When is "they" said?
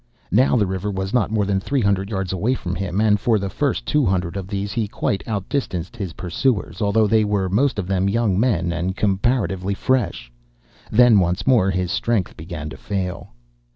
7.05-7.23